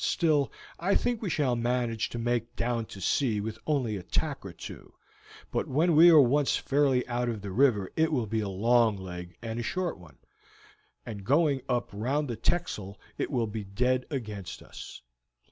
Still, 0.03 0.51
I 0.79 0.95
think 0.95 1.21
we 1.21 1.29
shall 1.29 1.55
manage 1.55 2.09
to 2.09 2.17
make 2.17 2.55
down 2.55 2.87
to 2.87 2.99
sea 2.99 3.39
with 3.39 3.59
only 3.67 3.97
a 3.97 4.01
tack 4.01 4.43
or 4.43 4.51
two, 4.51 4.95
but 5.51 5.67
when 5.67 5.95
we 5.95 6.09
are 6.09 6.19
once 6.19 6.57
fairly 6.57 7.07
out 7.07 7.29
of 7.29 7.43
the 7.43 7.51
river 7.51 7.91
it 7.95 8.11
will 8.11 8.25
be 8.25 8.39
a 8.39 8.49
long 8.49 8.97
leg 8.97 9.37
and 9.43 9.59
a 9.59 9.61
short 9.61 9.99
one, 9.99 10.17
and 11.05 11.23
going 11.23 11.61
up 11.69 11.91
round 11.93 12.27
the 12.27 12.35
Texel 12.35 12.99
it 13.19 13.29
will 13.29 13.45
be 13.45 13.63
dead 13.63 14.07
against 14.09 14.63
us. 14.63 15.03